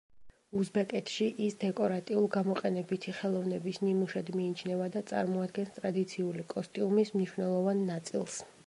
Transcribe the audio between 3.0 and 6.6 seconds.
ხელოვნების ნიმუშად მიიჩნევა და წარმოადგენს ტრადიციული